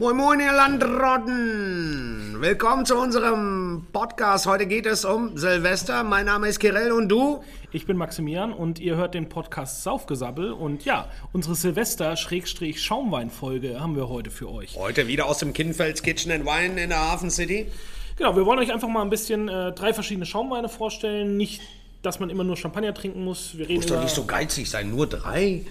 [0.00, 2.36] Moin Moin, ihr Landrotten!
[2.38, 4.46] Willkommen zu unserem Podcast.
[4.46, 6.04] Heute geht es um Silvester.
[6.04, 7.42] Mein Name ist Kirell und du?
[7.72, 10.52] Ich bin Maximilian und ihr hört den Podcast Saufgesabbel.
[10.52, 14.76] Und ja, unsere Silvester-Schaumwein-Folge haben wir heute für euch.
[14.76, 17.66] Heute wieder aus dem Kinfelds Kitchen and Wine in der Hafen City.
[18.14, 21.36] Genau, wir wollen euch einfach mal ein bisschen äh, drei verschiedene Schaumweine vorstellen.
[21.36, 21.60] Nicht,
[22.02, 23.58] dass man immer nur Champagner trinken muss.
[23.58, 25.64] Wir reden Muss doch nicht so geizig sein, nur drei.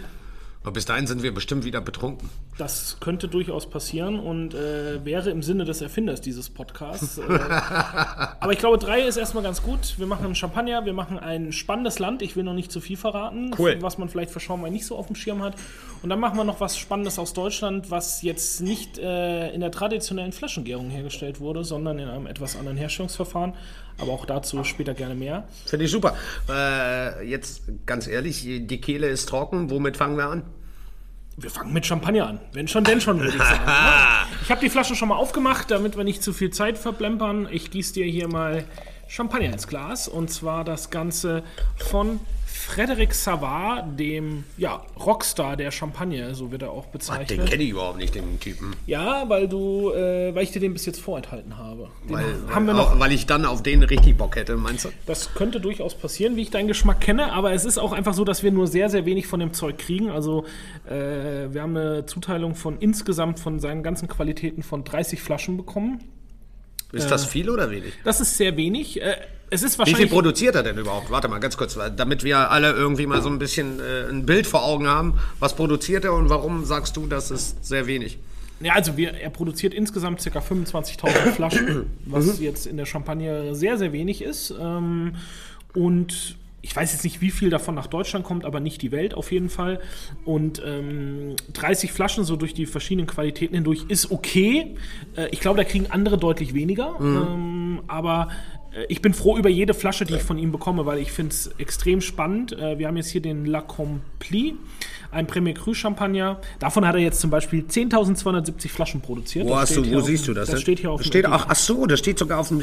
[0.64, 2.30] Aber bis dahin sind wir bestimmt wieder betrunken.
[2.58, 7.20] Das könnte durchaus passieren und äh, wäre im Sinne des Erfinders dieses Podcasts.
[7.20, 7.22] Äh,
[8.40, 9.96] aber ich glaube, drei ist erstmal ganz gut.
[9.98, 12.22] Wir machen einen Champagner, wir machen ein spannendes Land.
[12.22, 13.78] Ich will noch nicht zu viel verraten, Cool.
[13.82, 15.56] was man vielleicht für Schaumwein nicht so auf dem Schirm hat.
[16.04, 19.72] Und dann machen wir noch was Spannendes aus Deutschland, was jetzt nicht äh, in der
[19.72, 23.54] traditionellen Flaschengärung hergestellt wurde, sondern in einem etwas anderen Herstellungsverfahren.
[24.00, 25.48] Aber auch dazu später gerne mehr.
[25.66, 26.16] Finde ich super.
[26.50, 29.70] Äh, jetzt ganz ehrlich, die Kehle ist trocken.
[29.70, 30.44] Womit fangen wir an?
[31.40, 32.40] Wir fangen mit Champagner an.
[32.54, 33.62] Wenn schon, denn schon, würde ich sagen.
[34.44, 37.48] Ich habe die Flasche schon mal aufgemacht, damit wir nicht zu viel Zeit verplempern.
[37.52, 38.64] Ich gieße dir hier mal
[39.08, 40.08] Champagner ins Glas.
[40.08, 41.44] Und zwar das Ganze
[41.76, 42.20] von
[42.58, 47.50] Frederic Savard, dem ja, Rockstar der Champagne, so wird er auch Den bezeichnet.
[47.50, 48.76] kenne ich überhaupt nicht, den Typen.
[48.86, 51.90] Ja, weil du, äh, weil ich dir den bis jetzt vorenthalten habe.
[52.10, 53.00] Den Weil, haben wir noch.
[53.00, 54.90] weil ich dann auf den richtig Bock hätte, meinst du?
[55.06, 58.24] Das könnte durchaus passieren, wie ich deinen Geschmack kenne, aber es ist auch einfach so,
[58.26, 60.10] dass wir nur sehr, sehr wenig von dem Zeug kriegen.
[60.10, 60.44] Also
[60.90, 66.04] äh, wir haben eine Zuteilung von insgesamt von seinen ganzen Qualitäten von 30 Flaschen bekommen.
[66.92, 67.94] Ist das viel oder wenig?
[68.04, 69.02] Das ist sehr wenig.
[69.02, 69.18] Äh,
[69.50, 70.12] es ist Wie viel wahrscheinlich.
[70.12, 71.10] produziert er denn überhaupt?
[71.10, 74.48] Warte mal ganz kurz, damit wir alle irgendwie mal so ein bisschen äh, ein Bild
[74.48, 75.20] vor Augen haben.
[75.40, 78.18] Was produziert er und warum sagst du, das ist sehr wenig?
[78.60, 80.40] Ja, also wir, er produziert insgesamt ca.
[80.40, 84.54] 25.000 Flaschen, was jetzt in der Champagne sehr, sehr wenig ist.
[84.60, 85.16] Ähm,
[85.74, 86.36] und
[86.68, 89.32] ich weiß jetzt nicht, wie viel davon nach Deutschland kommt, aber nicht die Welt auf
[89.32, 89.80] jeden Fall.
[90.26, 94.76] Und ähm, 30 Flaschen so durch die verschiedenen Qualitäten hindurch ist okay.
[95.16, 96.98] Äh, ich glaube, da kriegen andere deutlich weniger.
[97.00, 98.28] Ähm, aber
[98.90, 101.48] ich bin froh über jede Flasche, die ich von ihm bekomme, weil ich finde es
[101.58, 102.52] extrem spannend.
[102.54, 104.54] Äh, wir haben jetzt hier den L'Accompli,
[105.12, 106.40] ein Premier Cru Champagner.
[106.60, 109.46] Davon hat er jetzt zum Beispiel 10.270 Flaschen produziert.
[109.46, 110.50] Wo, Das hast du, wo siehst dem- du das?
[110.50, 112.62] Das steht hier auf dem steht, ach, ach so, das steht sogar auf dem.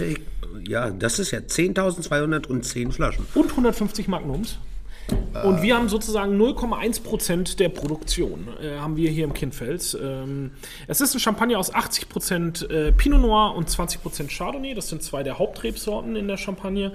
[0.67, 3.27] Ja, das ist ja 10.210 Flaschen.
[3.35, 4.59] Und 150 Magnums.
[5.43, 9.95] Und wir haben sozusagen 0,1% der Produktion, äh, haben wir hier im Kindfels.
[10.01, 10.53] Ähm,
[10.87, 14.75] es ist ein Champagner aus 80% äh, Pinot Noir und 20% Chardonnay.
[14.75, 16.93] Das sind zwei der Hauptrebsorten in der Champagne.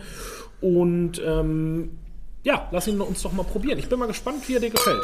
[0.61, 1.99] Und ähm,
[2.43, 3.77] ja, lass ihn uns doch mal probieren.
[3.77, 5.03] Ich bin mal gespannt, wie er dir gefällt.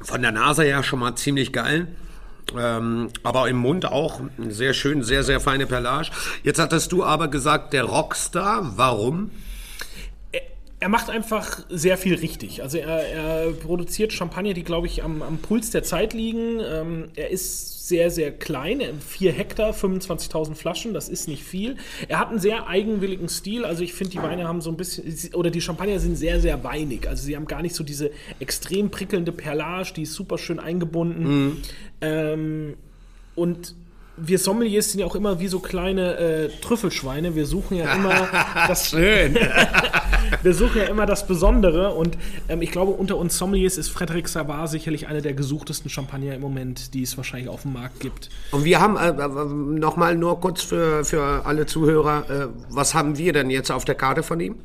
[0.00, 1.88] Von der Nase her schon mal ziemlich geil.
[2.56, 6.10] Ähm, aber im Mund auch sehr schön, sehr, sehr feine Perlage.
[6.42, 8.72] Jetzt hattest du aber gesagt, der Rockstar.
[8.76, 9.30] Warum?
[10.84, 12.62] Er macht einfach sehr viel richtig.
[12.62, 16.60] Also er, er produziert Champagner, die, glaube ich, am, am Puls der Zeit liegen.
[16.60, 21.78] Ähm, er ist sehr, sehr klein, 4 Hektar, 25.000 Flaschen, das ist nicht viel.
[22.08, 25.32] Er hat einen sehr eigenwilligen Stil, also ich finde, die Weine haben so ein bisschen,
[25.32, 27.08] oder die Champagner sind sehr, sehr weinig.
[27.08, 31.62] Also sie haben gar nicht so diese extrem prickelnde Perlage, die ist super schön eingebunden.
[32.02, 32.74] Ähm,
[33.34, 33.74] und
[34.16, 37.34] wir Sommeliers sind ja auch immer wie so kleine äh, Trüffelschweine.
[37.34, 38.28] Wir suchen ja immer
[38.68, 39.36] das Schön.
[40.42, 42.16] wir suchen ja immer das Besondere und
[42.48, 46.40] ähm, ich glaube, unter uns Sommeliers ist Frederic Savard sicherlich einer der gesuchtesten Champagner im
[46.40, 48.30] Moment, die es wahrscheinlich auf dem Markt gibt.
[48.52, 53.18] Und wir haben, äh, äh, nochmal nur kurz für, für alle Zuhörer, äh, was haben
[53.18, 54.56] wir denn jetzt auf der Karte von ihm?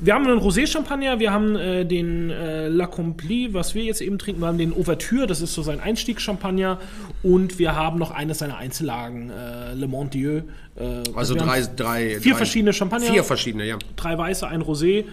[0.00, 4.40] Wir haben einen Rosé-Champagner, wir haben äh, den äh, L'Accompli, was wir jetzt eben trinken,
[4.40, 6.78] wir haben den Ouverture, das ist so sein Einstiegschampagner
[7.22, 8.58] und wir haben noch eines seiner
[8.88, 10.42] Einzellagen, äh, Le Mont Dieu.
[10.76, 12.20] Äh, Also drei, drei.
[12.20, 13.10] Vier drei, verschiedene Champagner.
[13.10, 13.78] Vier verschiedene, ja.
[13.96, 15.04] drei weiße, ein Rosé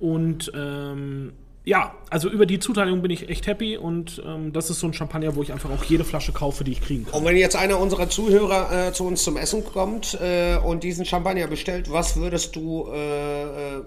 [0.00, 1.32] und ähm,
[1.66, 4.92] ja, also über die Zuteilung bin ich echt happy und ähm, das ist so ein
[4.92, 7.14] Champagner, wo ich einfach auch jede Flasche kaufe, die ich kriegen kann.
[7.14, 11.06] Und wenn jetzt einer unserer Zuhörer äh, zu uns zum Essen kommt äh, und diesen
[11.06, 13.82] Champagner bestellt, was würdest du äh, äh,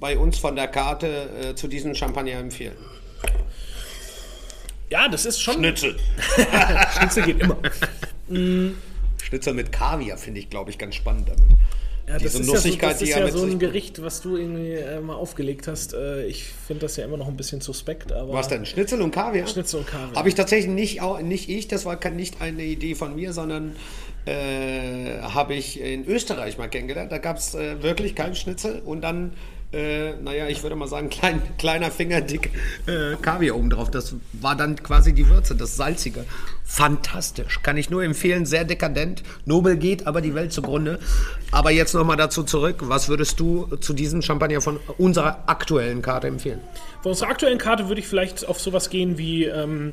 [0.00, 1.06] bei uns von der Karte
[1.50, 2.76] äh, zu diesem Champagner empfehlen?
[4.90, 5.54] Ja, das ist schon.
[5.54, 5.96] Schnitzel.
[6.98, 7.58] Schnitzel geht immer.
[9.30, 11.58] Schnitzel mit Kaviar finde ich, glaube ich, ganz spannend damit.
[12.06, 14.36] Ja, das Diese ist Nussigkeit, ja so, das ist ja so ein Gericht, was du
[14.36, 15.94] irgendwie äh, mal aufgelegt hast.
[15.94, 18.32] Äh, ich finde das ja immer noch ein bisschen suspekt, aber.
[18.32, 18.66] Was denn?
[18.66, 19.46] Schnitzel und Kaviar?
[19.46, 20.16] Schnitzel und Kaviar.
[20.16, 23.76] Habe ich tatsächlich nicht, auch, nicht ich, das war nicht eine Idee von mir, sondern
[24.26, 27.12] äh, habe ich in Österreich mal kennengelernt.
[27.12, 29.32] Da gab es äh, wirklich keinen Schnitzel und dann
[29.72, 32.50] äh, naja, ich würde mal sagen, klein, kleiner Fingerdick
[32.86, 33.88] äh, Kaviar oben drauf.
[33.90, 36.24] Das war dann quasi die Würze, das Salzige.
[36.64, 37.60] Fantastisch.
[37.62, 39.22] Kann ich nur empfehlen, sehr dekadent.
[39.44, 40.98] Nobel geht aber die Welt zugrunde.
[41.52, 42.76] Aber jetzt nochmal dazu zurück.
[42.80, 46.60] Was würdest du zu diesem Champagner von unserer aktuellen Karte empfehlen?
[47.02, 49.92] Von unserer aktuellen Karte würde ich vielleicht auf sowas gehen wie ähm,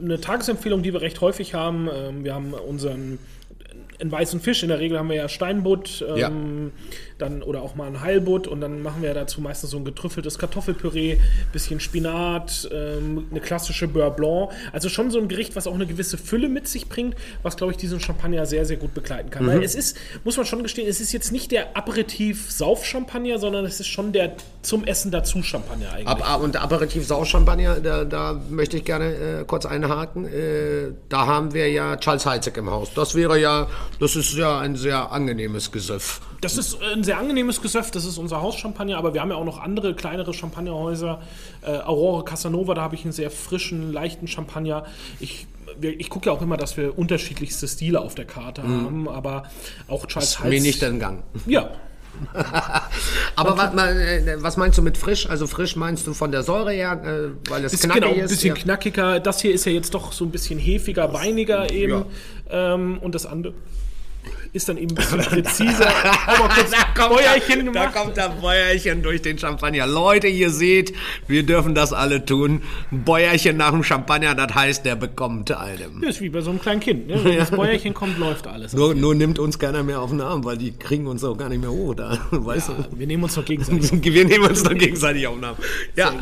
[0.00, 1.88] eine Tagesempfehlung, die wir recht häufig haben.
[1.92, 3.18] Ähm, wir haben unseren
[4.00, 4.62] einen weißen Fisch.
[4.62, 6.30] In der Regel haben wir ja Steinbutt ähm, ja.
[7.18, 10.38] Dann, oder auch mal ein Heilbutt und dann machen wir dazu meistens so ein getrüffeltes
[10.38, 11.18] Kartoffelpüree,
[11.52, 14.50] bisschen Spinat, ähm, eine klassische Beurre Blanc.
[14.72, 17.72] Also schon so ein Gericht, was auch eine gewisse Fülle mit sich bringt, was, glaube
[17.72, 19.44] ich, diesen Champagner sehr, sehr gut begleiten kann.
[19.44, 19.48] Mhm.
[19.48, 23.80] Weil es ist, muss man schon gestehen, es ist jetzt nicht der Aperitif-Sauf-Champagner, sondern es
[23.80, 26.08] ist schon der zum Essen dazu Champagner eigentlich.
[26.08, 30.26] Ab, und Aperitif-Sauf-Champagner, da, da, möchte ich gerne äh, kurz einhaken.
[30.26, 32.90] Äh, da haben wir ja Charles Heitzig im Haus.
[32.94, 33.68] Das wäre ja,
[34.00, 36.20] das ist ja ein sehr angenehmes Gesöff.
[36.40, 39.44] Das ist ein sehr angenehmes Gesöff, das ist unser Hauschampagner, aber wir haben ja auch
[39.44, 41.20] noch andere kleinere Champagnerhäuser.
[41.62, 44.84] Äh, Aurora Casanova, da habe ich einen sehr frischen, leichten Champagner.
[45.20, 45.46] Ich,
[45.80, 48.84] ich gucke ja auch immer, dass wir unterschiedlichste Stile auf der Karte mhm.
[48.84, 49.44] haben, aber
[49.88, 50.50] auch Charles Hals.
[50.50, 51.22] Mir nicht entgangen.
[51.46, 51.70] Ja,
[53.36, 55.28] Aber was, äh, was, meinst du mit frisch?
[55.28, 58.28] Also frisch meinst du von der Säure her, äh, weil es ist knackig genau, ein
[58.28, 58.62] bisschen ja.
[58.62, 59.20] knackiger.
[59.20, 62.06] Das hier ist ja jetzt doch so ein bisschen hefiger, weiniger eben.
[62.50, 62.74] Ja.
[62.74, 63.54] Ähm, und das andere
[64.52, 65.88] ist dann eben ein bisschen präziser.
[66.26, 67.94] Aber kurz da kommt, Bäuerchen gemacht.
[67.94, 69.86] Da kommt der Bäuerchen durch den Champagner.
[69.86, 70.92] Leute, ihr seht,
[71.26, 72.62] wir dürfen das alle tun.
[72.90, 76.00] Ein Bäuerchen nach dem Champagner, das heißt, der bekommt einem.
[76.00, 77.06] Das ist wie bei so einem kleinen Kind.
[77.06, 77.20] Ne?
[77.24, 78.72] Wenn das Bäuerchen kommt, läuft alles.
[78.72, 81.48] Nur, nur, nimmt uns keiner mehr auf den Arm, weil die kriegen uns auch gar
[81.48, 82.18] nicht mehr hoch da.
[82.30, 82.98] Weißt ja, du?
[82.98, 83.90] Wir nehmen uns doch gegenseitig.
[84.02, 85.56] wir nehmen uns doch gegenseitig auf den Arm.
[85.94, 86.12] Ja.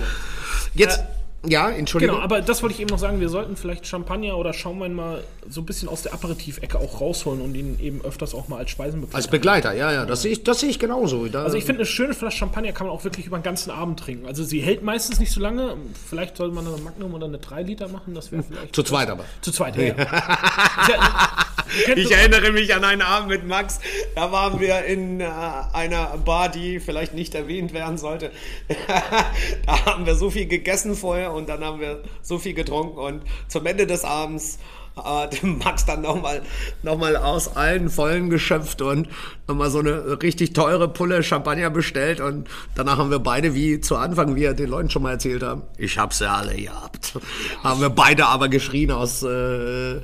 [0.74, 1.00] Jetzt.
[1.00, 2.16] Äh, ja, Entschuldigung.
[2.16, 5.22] Genau, aber das wollte ich eben noch sagen, wir sollten vielleicht Champagner oder Schaumwein mal
[5.48, 8.70] so ein bisschen aus der Aperitivecke auch rausholen und ihn eben öfters auch mal als
[8.70, 9.16] Speisenbegleiter.
[9.16, 11.26] Als Begleiter, ja, ja, das sehe ich, das sehe ich genauso.
[11.26, 13.70] Da also ich finde, eine schöne Flasche Champagner kann man auch wirklich über den ganzen
[13.70, 14.26] Abend trinken.
[14.26, 15.76] Also sie hält meistens nicht so lange.
[16.08, 18.74] Vielleicht sollte man eine Magnum oder eine 3 Liter machen, das wäre vielleicht...
[18.74, 19.24] Zu zweit aber.
[19.40, 19.94] Zu zweit, ja.
[21.96, 23.80] ich erinnere mich an einen Abend mit Max,
[24.14, 25.28] da waren wir in äh,
[25.72, 28.30] einer Bar, die vielleicht nicht erwähnt werden sollte.
[29.66, 33.22] da haben wir so viel gegessen vorher und dann haben wir so viel getrunken und
[33.48, 34.58] zum Ende des Abends
[34.96, 36.42] hat Max dann nochmal
[36.82, 39.08] noch mal aus allen Vollen geschöpft und
[39.48, 43.96] nochmal so eine richtig teure Pulle Champagner bestellt und danach haben wir beide, wie zu
[43.96, 47.18] Anfang, wie wir den Leuten schon mal erzählt haben, ich hab's ja alle gehabt.
[47.62, 50.00] Haben wir beide aber geschrien aus äh,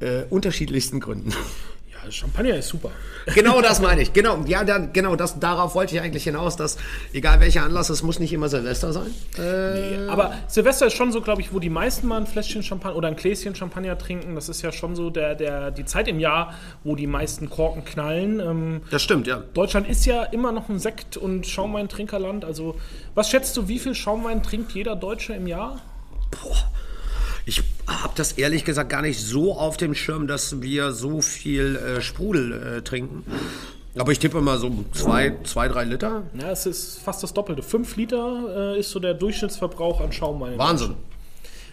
[0.00, 1.32] äh, unterschiedlichsten Gründen.
[2.08, 2.90] Champagner ist super.
[3.34, 4.12] Genau das meine ich.
[4.12, 6.78] Genau, ja, dann, genau das, darauf wollte ich eigentlich hinaus, dass
[7.12, 9.08] egal welcher Anlass, es muss nicht immer Silvester sein.
[9.38, 12.62] Äh, nee, aber Silvester ist schon so, glaube ich, wo die meisten mal ein Fläschchen
[12.62, 14.34] Champagner oder ein Gläschen Champagner trinken.
[14.34, 16.54] Das ist ja schon so der, der, die Zeit im Jahr,
[16.84, 18.40] wo die meisten Korken knallen.
[18.40, 19.42] Ähm, das stimmt, ja.
[19.54, 22.44] Deutschland ist ja immer noch ein Sekt- und Schaumweintrinkerland.
[22.44, 22.76] Also,
[23.14, 25.80] was schätzt du, wie viel Schaumwein trinkt jeder Deutsche im Jahr?
[26.30, 26.70] Boah.
[28.20, 32.52] Das ehrlich gesagt gar nicht so auf dem Schirm, dass wir so viel äh, Sprudel
[32.52, 33.24] äh, trinken.
[33.96, 36.24] Aber ich tippe mal so zwei, zwei, drei Liter.
[36.38, 37.62] Ja, es ist fast das Doppelte.
[37.62, 40.58] Fünf Liter äh, ist so der Durchschnittsverbrauch an Schaumwein.
[40.58, 40.96] Wahnsinn.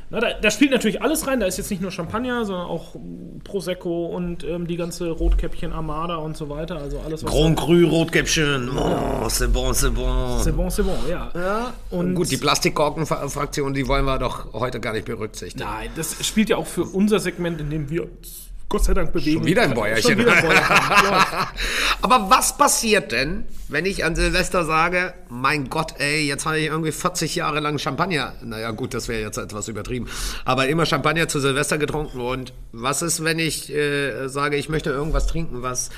[0.09, 1.41] Na, da, da, spielt natürlich alles rein.
[1.41, 2.95] Da ist jetzt nicht nur Champagner, sondern auch
[3.43, 6.77] Prosecco und ähm, die ganze Rotkäppchen Armada und so weiter.
[6.77, 8.69] Also alles was Grand Cru Rotkäppchen.
[8.69, 10.39] Oh, c'est bon, c'est bon.
[10.39, 11.29] C'est bon, c'est bon, ja.
[11.35, 11.73] ja.
[11.91, 15.65] Und Gut, die Plastikkorkenfraktion, die wollen wir doch heute gar nicht berücksichtigen.
[15.65, 19.13] Nein, das spielt ja auch für unser Segment, in dem wir uns Gott sei Dank
[19.13, 19.39] bewegen.
[19.39, 20.17] Schon wieder ein Bäuerchen.
[20.17, 20.75] Wieder ein Bäuerchen.
[22.01, 26.65] Aber was passiert denn, wenn ich an Silvester sage, mein Gott, ey, jetzt habe ich
[26.65, 30.07] irgendwie 40 Jahre lang Champagner, naja gut, das wäre jetzt etwas übertrieben,
[30.43, 34.89] aber immer Champagner zu Silvester getrunken und was ist, wenn ich äh, sage, ich möchte
[34.89, 35.89] irgendwas trinken, was,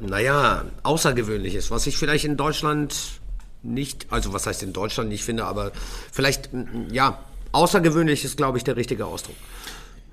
[0.00, 2.94] naja, außergewöhnlich ist, was ich vielleicht in Deutschland
[3.62, 5.72] nicht, also was heißt in Deutschland nicht finde, aber
[6.12, 6.50] vielleicht,
[6.90, 7.18] ja,
[7.52, 9.36] außergewöhnlich ist, glaube ich, der richtige Ausdruck.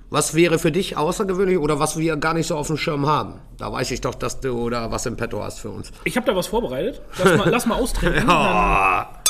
[0.08, 3.40] Was wäre für dich außergewöhnlich oder was wir gar nicht so auf dem Schirm haben?
[3.58, 5.90] Da weiß ich doch, dass du da was im Petto hast für uns.
[6.04, 7.00] Ich habe da was vorbereitet.
[7.18, 8.28] Lass mal, lass mal austrinken.
[8.28, 9.10] ja.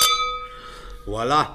[1.07, 1.47] Voilà.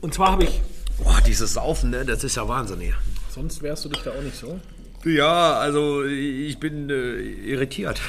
[0.00, 0.62] Und zwar habe ich.
[1.02, 2.04] Boah, dieses Saufen, ne?
[2.04, 2.94] Das ist ja Wahnsinn hier.
[3.28, 4.58] Sonst wärst du dich da auch nicht so.
[5.04, 8.00] Ja, also ich bin äh, irritiert,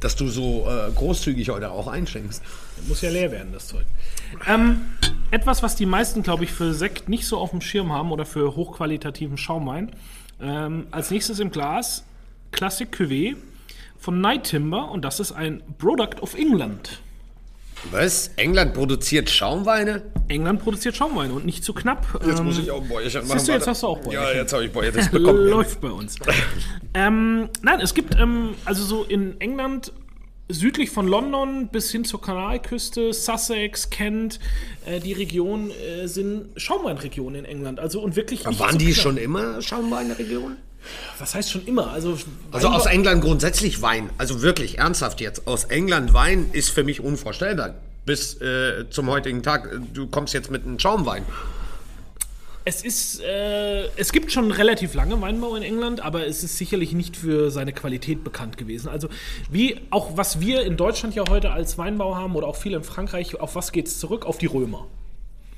[0.00, 2.42] dass du so äh, großzügig heute auch einschenkst.
[2.86, 3.86] Muss ja leer werden, das Zeug.
[4.46, 4.80] Ähm,
[5.34, 8.24] etwas, was die meisten, glaube ich, für Sekt nicht so auf dem Schirm haben oder
[8.24, 9.90] für hochqualitativen Schaumwein.
[10.40, 12.04] Ähm, als nächstes im Glas
[12.52, 13.34] Classic Cuvée
[13.98, 17.00] von Night Timber und das ist ein Product of England.
[17.90, 18.28] Was?
[18.36, 20.02] England produziert Schaumweine?
[20.28, 22.06] England produziert Schaumweine und nicht zu knapp.
[22.24, 23.38] Jetzt ähm, muss ich auch ein Bäuerchen machen.
[23.38, 24.22] Siehst du, jetzt hast du auch Bäuerchen.
[24.22, 25.00] Ja, jetzt habe ich Bäuerchen.
[25.00, 26.16] Das bekommt Läuft bei uns.
[26.94, 29.92] ähm, nein, es gibt, ähm, also so in England
[30.48, 34.40] südlich von London bis hin zur Kanalküste, Sussex, Kent,
[34.84, 37.80] äh, die Region äh, sind Schaumweinregionen in England.
[37.80, 38.46] Also und wirklich.
[38.46, 39.02] nicht waren die klar.
[39.02, 40.58] schon immer Schaumweinregionen?
[41.18, 41.90] Was heißt schon immer?
[41.92, 42.18] Also,
[42.50, 44.10] also aus England grundsätzlich Wein.
[44.18, 45.46] Also wirklich ernsthaft jetzt.
[45.46, 47.74] Aus England Wein ist für mich unvorstellbar.
[48.04, 49.70] Bis äh, zum heutigen Tag.
[49.94, 51.24] Du kommst jetzt mit einem Schaumwein.
[52.66, 56.92] Es ist, äh, es gibt schon relativ lange Weinbau in England, aber es ist sicherlich
[56.92, 58.88] nicht für seine Qualität bekannt gewesen.
[58.88, 59.08] Also
[59.50, 62.82] wie auch was wir in Deutschland ja heute als Weinbau haben oder auch viel in
[62.82, 64.24] Frankreich, auf was geht es zurück?
[64.24, 64.86] Auf die Römer.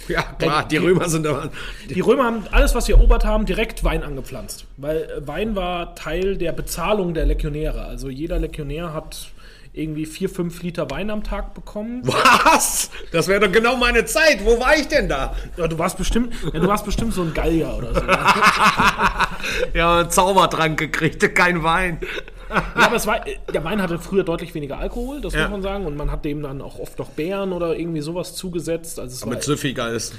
[0.09, 1.49] Ja, klar, die, die Römer sind da.
[1.89, 4.67] Die Römer haben alles, was sie erobert haben, direkt Wein angepflanzt.
[4.77, 7.85] Weil äh, Wein war Teil der Bezahlung der Legionäre.
[7.85, 9.31] Also jeder Legionär hat
[9.77, 12.03] irgendwie vier, fünf Liter Wein am Tag bekommen.
[12.05, 12.91] Was?
[13.13, 14.45] Das wäre doch genau meine Zeit.
[14.45, 15.37] Wo war ich denn da?
[15.57, 18.01] Ja, du warst bestimmt, ja, du warst bestimmt so ein Gallier oder so.
[19.75, 22.01] ja, einen Zaubertrank gekriegt, kein Wein.
[22.49, 23.21] ja, aber es war,
[23.53, 25.43] der Wein hatte früher deutlich weniger Alkohol, das ja.
[25.43, 25.85] muss man sagen.
[25.85, 28.99] Und man hat dem dann auch oft noch Beeren oder irgendwie sowas zugesetzt.
[28.99, 30.15] Also es Damit süffiger ist.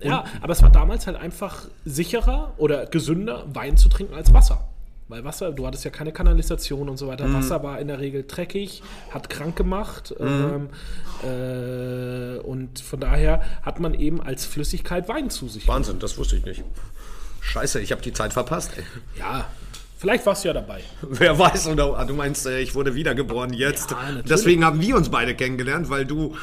[0.00, 4.68] Ja, aber es war damals halt einfach sicherer oder gesünder, Wein zu trinken als Wasser.
[5.14, 7.28] Weil Wasser, du hattest ja keine Kanalisation und so weiter.
[7.28, 7.34] Mhm.
[7.34, 10.12] Wasser war in der Regel dreckig, hat krank gemacht.
[10.18, 10.68] Mhm.
[11.22, 15.68] Ähm, äh, und von daher hat man eben als Flüssigkeit Wein zu sich.
[15.68, 16.64] Wahnsinn, das wusste ich nicht.
[17.42, 18.72] Scheiße, ich habe die Zeit verpasst.
[18.76, 18.82] Ey.
[19.20, 19.46] Ja,
[19.96, 20.80] Vielleicht warst du ja dabei.
[21.02, 23.92] Wer weiß, oder ah, du meinst, äh, ich wurde wiedergeboren jetzt.
[23.92, 26.34] Ja, Deswegen haben wir uns beide kennengelernt, weil du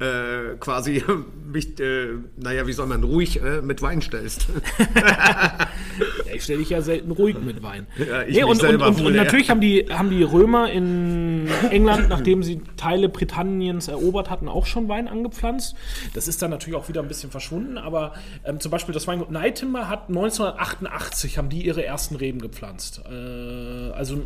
[0.00, 1.04] äh, quasi
[1.52, 4.46] mich, äh, naja, wie soll man, ruhig äh, mit Wein stellst.
[6.40, 7.86] ich stelle dich ja selten ruhig mit Wein.
[7.98, 12.08] Ja, ich nee, und, und, und, und, natürlich haben die, haben die Römer in England,
[12.08, 15.76] nachdem sie Teile Britanniens erobert hatten, auch schon Wein angepflanzt.
[16.14, 19.30] Das ist dann natürlich auch wieder ein bisschen verschwunden, aber ähm, zum Beispiel das Weingut
[19.30, 23.02] Neitimer hat 1988 haben die ihre ersten Reben gepflanzt.
[23.06, 24.24] Äh, also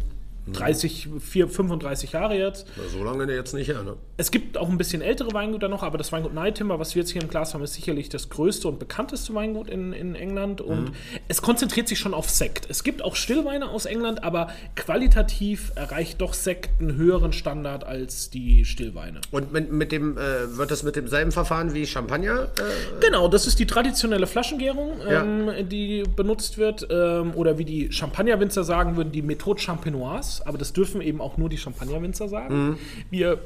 [0.53, 2.67] 30, 4, 35 Jahre jetzt.
[2.77, 3.97] Na, so lange jetzt nicht her, ne?
[4.17, 7.11] Es gibt auch ein bisschen ältere Weingüter noch, aber das Weingut Neitimmer, was wir jetzt
[7.11, 10.61] hier im Glas haben, ist sicherlich das größte und bekannteste Weingut in, in England.
[10.61, 10.95] Und mhm.
[11.29, 12.69] es konzentriert sich schon auf Sekt.
[12.69, 18.29] Es gibt auch Stillweine aus England, aber qualitativ erreicht doch Sekt einen höheren Standard als
[18.31, 19.23] die Stillweine.
[19.31, 22.51] Und mit, mit dem, äh, wird das mit demselben Verfahren wie Champagner?
[22.59, 23.01] Äh?
[23.01, 25.63] Genau, das ist die traditionelle Flaschengärung, ähm, ja.
[25.63, 26.87] die benutzt wird.
[26.91, 31.37] Ähm, oder wie die Champagnerwinzer sagen würden, die Methode Champenoise aber das dürfen eben auch
[31.37, 32.69] nur die Champagnerwinzer sagen.
[32.69, 32.79] Mhm.
[33.11, 33.41] Wir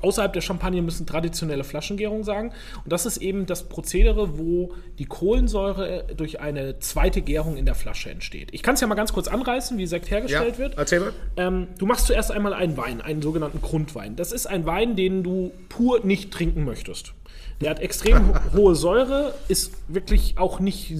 [0.00, 2.52] außerhalb der Champagne müssen traditionelle Flaschengärung sagen.
[2.84, 7.74] Und das ist eben das Prozedere, wo die Kohlensäure durch eine zweite Gärung in der
[7.74, 8.48] Flasche entsteht.
[8.52, 10.74] Ich kann es ja mal ganz kurz anreißen, wie Sekt hergestellt ja, wird.
[10.78, 11.12] Erzähl mal.
[11.36, 14.16] Ähm, du machst zuerst einmal einen Wein, einen sogenannten Grundwein.
[14.16, 17.14] Das ist ein Wein, den du pur nicht trinken möchtest.
[17.60, 20.92] Der hat extrem hohe Säure, ist wirklich auch nicht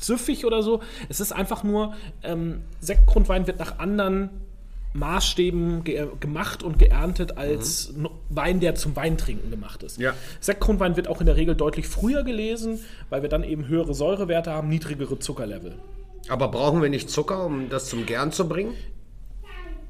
[0.00, 0.80] süffig oder so.
[1.08, 4.30] Es ist einfach nur, ähm, Sektgrundwein wird nach anderen
[4.98, 8.08] Maßstäben ge gemacht und geerntet als mhm.
[8.28, 9.98] Wein, der zum Weintrinken gemacht ist.
[9.98, 10.14] Ja.
[10.40, 14.50] Sektgrundwein wird auch in der Regel deutlich früher gelesen, weil wir dann eben höhere Säurewerte
[14.50, 15.74] haben, niedrigere Zuckerlevel.
[16.28, 18.74] Aber brauchen wir nicht Zucker, um das zum Gern zu bringen?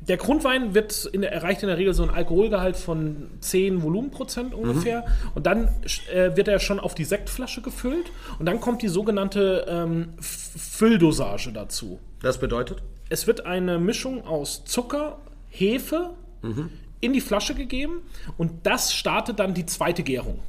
[0.08, 4.54] Der Grundwein wird in der, erreicht in der Regel so einen Alkoholgehalt von 10 Volumenprozent
[4.54, 5.00] ungefähr.
[5.00, 5.30] Mhm.
[5.34, 5.68] Und dann
[6.12, 8.12] äh, wird er schon auf die Sektflasche gefüllt.
[8.38, 11.98] Und dann kommt die sogenannte ähm, Fülldosage dazu.
[12.22, 12.82] Das bedeutet?
[13.08, 16.10] Es wird eine Mischung aus Zucker, Hefe
[16.42, 16.70] mhm.
[17.00, 18.02] in die Flasche gegeben
[18.36, 20.40] und das startet dann die zweite Gärung.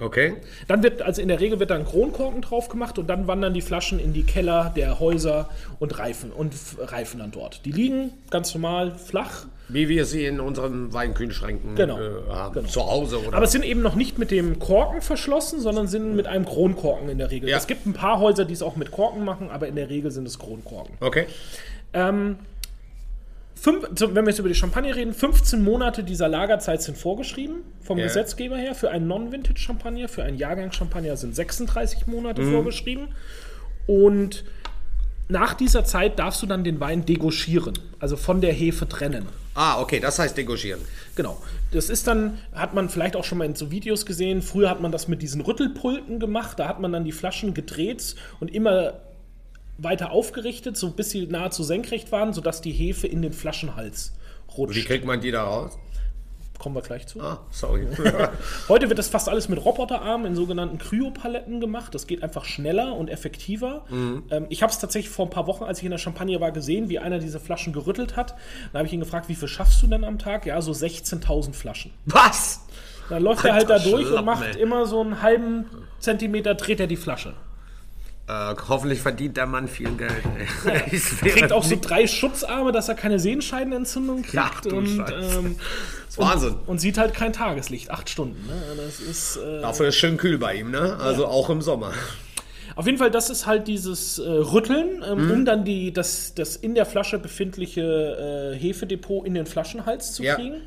[0.00, 0.34] Okay.
[0.66, 3.60] Dann wird, also in der Regel wird dann Kronkorken drauf gemacht und dann wandern die
[3.60, 7.64] Flaschen in die Keller der Häuser und reifen und reifen dann dort.
[7.64, 9.46] Die liegen ganz normal flach.
[9.72, 11.98] Wie wir sie in unseren Weinkühlschränken genau.
[11.98, 12.54] äh, haben.
[12.54, 12.68] Genau.
[12.68, 13.36] Zu Hause oder.
[13.36, 17.08] Aber es sind eben noch nicht mit dem Korken verschlossen, sondern sind mit einem Kronkorken
[17.08, 17.48] in der Regel.
[17.48, 17.56] Ja.
[17.56, 20.10] Es gibt ein paar Häuser, die es auch mit Korken machen, aber in der Regel
[20.10, 20.94] sind es Kronkorken.
[21.00, 21.26] Okay.
[21.92, 22.36] Ähm,
[23.62, 27.96] Fünf, wenn wir jetzt über die Champagne reden, 15 Monate dieser Lagerzeit sind vorgeschrieben vom
[27.96, 28.08] yeah.
[28.08, 28.74] Gesetzgeber her.
[28.74, 32.50] Für einen Non-Vintage-Champagner, für einen Jahrgang-Champagner sind 36 Monate mhm.
[32.50, 33.08] vorgeschrieben.
[33.86, 34.42] Und
[35.28, 39.26] nach dieser Zeit darfst du dann den Wein degauchieren, also von der Hefe trennen.
[39.54, 40.80] Ah, okay, das heißt degauchieren.
[41.14, 41.42] Genau.
[41.72, 44.40] Das ist dann, hat man vielleicht auch schon mal in so Videos gesehen.
[44.40, 46.58] Früher hat man das mit diesen Rüttelpulten gemacht.
[46.58, 48.94] Da hat man dann die Flaschen gedreht und immer
[49.78, 54.12] weiter aufgerichtet, so bis sie nahezu senkrecht waren, sodass die Hefe in den Flaschenhals
[54.56, 54.76] rutscht.
[54.76, 55.78] Wie kriegt man die da raus?
[56.62, 57.20] Kommen wir gleich zu.
[57.20, 57.88] Ah, sorry.
[58.68, 61.92] Heute wird das fast alles mit Roboterarmen in sogenannten Kryopaletten gemacht.
[61.92, 63.84] Das geht einfach schneller und effektiver.
[63.90, 64.22] Mhm.
[64.30, 66.52] Ähm, ich habe es tatsächlich vor ein paar Wochen, als ich in der Champagne war,
[66.52, 68.36] gesehen, wie einer diese Flaschen gerüttelt hat.
[68.72, 70.46] Dann habe ich ihn gefragt, wie viel schaffst du denn am Tag?
[70.46, 71.90] Ja, so 16.000 Flaschen.
[72.06, 72.64] Was?
[73.08, 74.62] Dann läuft Alter, er halt da durch und macht ey.
[74.62, 75.66] immer so einen halben
[75.98, 77.34] Zentimeter, dreht er die Flasche.
[78.28, 80.12] Äh, hoffentlich verdient der Mann viel Geld.
[81.20, 84.34] Kriegt auch so drei Schutzarme, dass er keine Sehenscheidenentzündung kriegt.
[84.34, 85.56] Ja, du und, ähm,
[86.16, 86.50] Wahnsinn.
[86.52, 87.90] Und, und sieht halt kein Tageslicht.
[87.90, 88.46] Acht Stunden.
[88.46, 88.54] Ne?
[88.76, 89.36] Das ist.
[89.38, 90.96] Äh, Dafür ist schön kühl bei ihm, ne?
[91.00, 91.92] Also auch im Sommer.
[92.76, 96.56] Auf jeden Fall, das ist halt dieses äh, Rütteln, ähm, um dann die, das, das
[96.56, 100.36] in der Flasche befindliche äh, Hefedepot in den Flaschenhals zu Ja.
[100.36, 100.62] kriegen.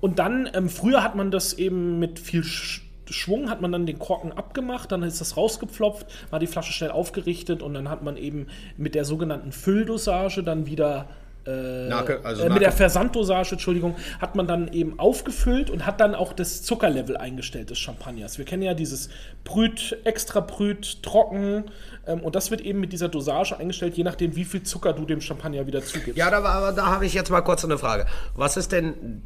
[0.00, 3.86] Und dann, ähm, früher hat man das eben mit viel Sch Schwung, hat man dann
[3.86, 8.02] den Korken abgemacht, dann ist das rausgepflopft, war die Flasche schnell aufgerichtet und dann hat
[8.02, 8.46] man eben
[8.76, 11.08] mit der sogenannten Fülldosage dann wieder
[11.46, 12.72] äh, Nake, also äh, mit der.
[12.72, 17.78] Versanddosage, Entschuldigung, hat man dann eben aufgefüllt und hat dann auch das Zuckerlevel eingestellt des
[17.78, 18.38] Champagners.
[18.38, 19.08] Wir kennen ja dieses
[19.44, 21.64] Brüt, extra Brüt, trocken
[22.06, 25.06] ähm, und das wird eben mit dieser Dosage eingestellt, je nachdem, wie viel Zucker du
[25.06, 26.16] dem Champagner wieder zugibst.
[26.16, 28.06] Ja, da, da habe ich jetzt mal kurz eine Frage.
[28.34, 29.22] Was ist denn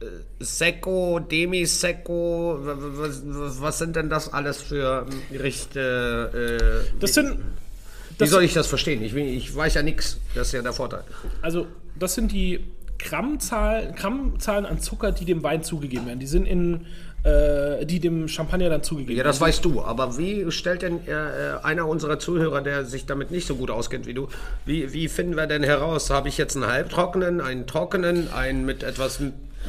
[0.00, 0.04] äh,
[0.40, 2.58] Secco, Demi-Secco?
[2.62, 6.88] Was, sind denn das alles für ähm, Gerichte?
[6.94, 9.02] Äh, Das sind, wie das, soll ich das verstehen?
[9.02, 10.18] Ich, ich weiß ja nichts.
[10.34, 11.04] Das ist ja der Vorteil.
[11.42, 11.66] also,
[11.98, 12.60] das sind die
[12.98, 16.18] Grammzahlen, Grammzahlen an Zucker, die dem Wein zugegeben werden.
[16.18, 16.86] Die sind in,
[17.22, 19.28] äh, die dem Champagner dann zugegeben Ja, werden.
[19.28, 19.82] das weißt du.
[19.82, 23.70] Aber wie stellt denn äh, äh, einer unserer Zuhörer, der sich damit nicht so gut
[23.70, 24.28] auskennt wie du,
[24.64, 26.10] wie, wie finden wir denn heraus?
[26.10, 29.20] Habe ich jetzt einen halbtrockenen, einen trockenen, einen mit etwas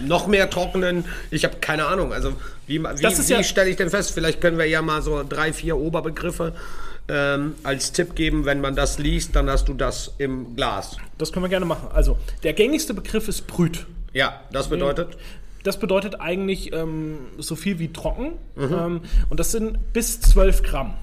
[0.05, 1.05] noch mehr trockenen?
[1.31, 2.13] Ich habe keine Ahnung.
[2.13, 2.33] Also
[2.67, 4.11] wie, wie, wie ja- stelle ich denn fest?
[4.11, 6.53] Vielleicht können wir ja mal so drei, vier Oberbegriffe
[7.07, 8.45] ähm, als Tipp geben.
[8.45, 10.97] Wenn man das liest, dann hast du das im Glas.
[11.17, 11.89] Das können wir gerne machen.
[11.93, 13.85] Also, der gängigste Begriff ist Brüt.
[14.13, 15.17] Ja, das bedeutet.
[15.63, 18.33] Das bedeutet eigentlich ähm, so viel wie trocken.
[18.55, 18.73] Mhm.
[18.73, 20.93] Ähm, und das sind bis 12 Gramm.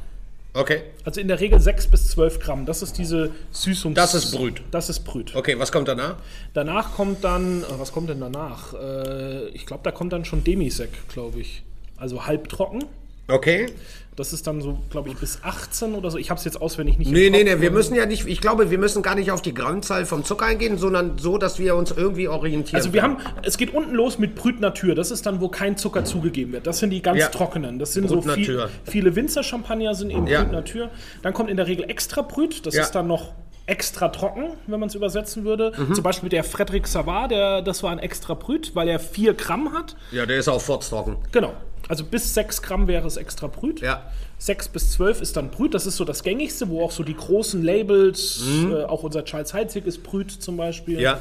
[0.56, 0.82] Okay.
[1.04, 2.64] Also in der Regel 6 bis 12 Gramm.
[2.66, 3.94] Das ist diese Süßungs...
[3.94, 4.62] Das ist Brüt.
[4.70, 5.34] Das ist Brüt.
[5.36, 6.16] Okay, was kommt danach?
[6.54, 7.62] Danach kommt dann...
[7.62, 8.72] äh, Was kommt denn danach?
[8.72, 11.62] Äh, ich glaube, da kommt dann schon Demisec, glaube ich.
[11.98, 12.84] Also halbtrocken.
[13.28, 13.66] Okay.
[14.14, 16.16] Das ist dann so, glaube ich, bis 18 oder so.
[16.16, 18.71] Ich habe es jetzt auswendig nicht Nee, nee, nee, wir müssen ja nicht, ich glaube,
[18.71, 21.90] wir müssen gar nicht auf die Grammzahl vom Zucker eingehen, sondern so, dass wir uns
[21.90, 22.76] irgendwie orientieren.
[22.76, 23.18] Also wir können.
[23.23, 24.95] haben, es geht unten los mit Brüt Natur.
[24.95, 26.66] Das ist dann, wo kein Zucker zugegeben wird.
[26.66, 27.28] Das sind die ganz Ja.
[27.28, 27.78] trockenen.
[27.78, 30.45] Das sind Brut so viel, viele Winzer-Champagner sind eben Ja.
[30.45, 30.88] Brüt Natur.
[31.21, 32.64] Dann kommt in der Regel extra Brüt.
[32.64, 32.85] Das Ja.
[32.85, 33.35] ist dann noch
[33.66, 35.73] extra trocken, wenn man es übersetzen würde.
[35.76, 35.92] Mhm.
[35.95, 39.75] Zum Beispiel der Frederic Savard, der, das war ein extra Brüt, weil er 4 Gramm
[39.75, 39.95] hat.
[40.12, 41.16] Ja, der ist auch furztrocken.
[41.33, 41.52] Genau.
[41.88, 43.80] Also bis 6 Gramm wäre es extra Brüt.
[43.80, 44.02] Ja.
[44.38, 45.72] 6 bis 12 ist dann Brüt.
[45.74, 48.72] Das ist so das gängigste, wo auch so die großen Labels, Mhm.
[48.72, 51.00] äh, auch unser Charles Heitzig ist Brüt zum Beispiel.
[51.00, 51.20] Ja.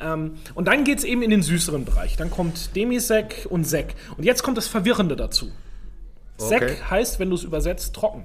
[0.00, 2.16] Ähm, und dann geht es eben in den süßeren Bereich.
[2.16, 3.94] Dann kommt Demisec und Sec.
[4.16, 5.50] Und jetzt kommt das Verwirrende dazu.
[6.38, 6.76] Sec Okay.
[6.88, 8.24] heißt, wenn du es übersetzt, trocken.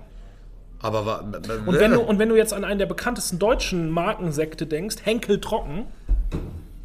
[0.79, 1.23] Aber
[1.65, 5.39] Und wenn, du, und wenn du jetzt an einen der bekanntesten deutschen Markensekte denkst, Henkel
[5.41, 5.85] trocken,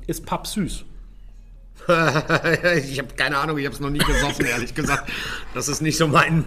[0.06, 0.84] ist Papp süß.
[2.84, 5.10] ich habe keine Ahnung, ich habe es noch nie gesoffen, ehrlich gesagt.
[5.54, 6.44] Das ist nicht so mein,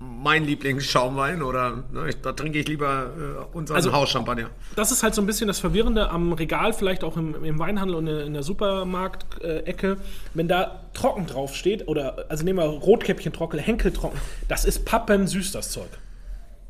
[0.00, 3.10] mein Lieblingsschaumwein oder ne, ich, da trinke ich lieber
[3.52, 4.50] äh, unseren Also- Hauschampagner.
[4.76, 7.94] Das ist halt so ein bisschen das Verwirrende am Regal, vielleicht auch im, im Weinhandel
[7.96, 9.96] und in der Supermarktecke.
[10.34, 14.18] Wenn da trocken drauf steht, oder also nehmen wir Rotkäppchen trocken, Henkel trocken,
[14.48, 15.88] das ist pappensüß, das Zeug.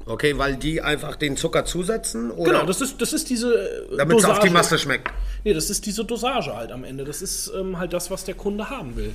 [0.07, 3.97] Okay, weil die einfach den Zucker zusetzen oder Genau, das ist, das ist diese äh,
[3.97, 5.11] damit es auf die Masse schmeckt.
[5.45, 7.05] Nee, das ist diese Dosage halt am Ende.
[7.05, 9.14] Das ist ähm, halt das, was der Kunde haben will.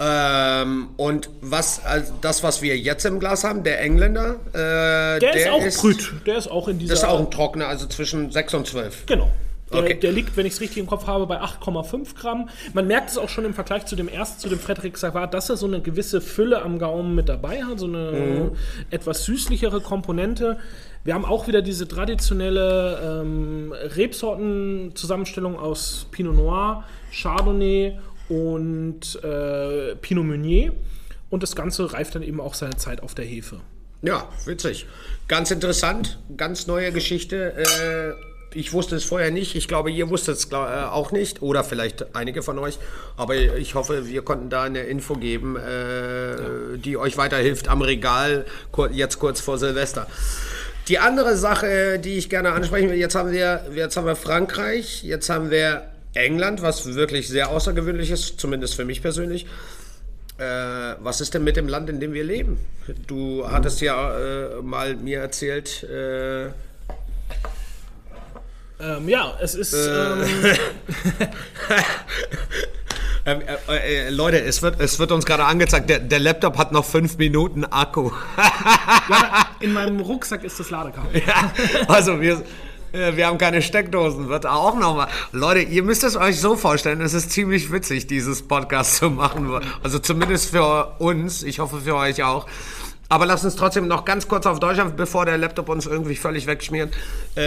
[0.00, 5.34] Ähm, und was, also das, was wir jetzt im Glas haben, der Engländer, äh, Der,
[5.34, 6.12] ist auch Brüt.
[6.24, 6.94] Der ist auch in dieser.
[6.94, 9.06] Das ist auch ein Trockener, also zwischen 6 und 12.
[9.06, 9.30] Genau.
[9.72, 9.94] Der, Okay.
[10.00, 12.48] der liegt, wenn ich es richtig im Kopf habe, bei 8,5 Gramm.
[12.72, 15.50] Man merkt es auch schon im Vergleich zu dem ersten, zu dem Frederic Savard, dass
[15.50, 18.56] er so eine gewisse Fülle am Gaumen mit dabei hat, so eine Mhm.
[18.90, 20.56] etwas süßlichere Komponente.
[21.04, 23.72] Wir haben auch wieder diese traditionelle ähm,
[24.52, 30.72] Rebsortenzusammenstellung aus Pinot Noir, Chardonnay und äh, Pinot Meunier.
[31.30, 33.60] Und das Ganze reift dann eben auch seine Zeit auf der Hefe.
[34.02, 34.86] Ja, witzig.
[35.26, 37.52] Ganz interessant, ganz neue Geschichte.
[37.54, 38.12] Äh,
[38.54, 39.54] ich wusste es vorher nicht.
[39.54, 41.42] Ich glaube, ihr wusstet es äh, auch nicht.
[41.42, 42.78] Oder vielleicht einige von euch.
[43.16, 48.46] Aber ich hoffe, wir konnten da eine Info geben, äh, die euch weiterhilft am Regal,
[48.92, 50.06] jetzt kurz vor Silvester.
[50.88, 55.02] Die andere Sache, die ich gerne ansprechen will, jetzt haben wir, jetzt haben wir Frankreich,
[55.02, 55.82] jetzt haben wir
[56.14, 59.44] England, was wirklich sehr außergewöhnlich ist, zumindest für mich persönlich.
[60.38, 62.58] Äh, was ist denn mit dem Land, in dem wir leben?
[63.06, 66.46] Du hattest ja äh, mal mir erzählt, äh,
[68.80, 69.74] Ähm, ja, es ist.
[69.74, 70.22] Äh.
[70.22, 70.28] Ähm,
[73.26, 76.70] ähm, äh, äh, Leute, es wird, es wird uns gerade angezeigt, der, der Laptop hat
[76.72, 78.10] noch fünf Minuten Akku.
[79.60, 81.22] in meinem Rucksack ist das Ladekabel.
[81.26, 81.52] ja,
[81.88, 82.44] also wir,
[82.92, 85.08] äh, wir haben keine Steckdosen, wird auch nochmal.
[85.32, 89.60] Leute, ihr müsst es euch so vorstellen, es ist ziemlich witzig, dieses Podcast zu machen.
[89.82, 92.46] Also zumindest für uns, ich hoffe für euch auch.
[93.10, 96.46] Aber lass uns trotzdem noch ganz kurz auf Deutschland, bevor der Laptop uns irgendwie völlig
[96.46, 96.94] wegschmiert.
[97.34, 97.40] Äh,